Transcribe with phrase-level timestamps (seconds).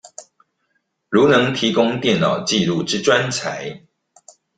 [1.09, 3.83] 如能提供電腦紀錄之專才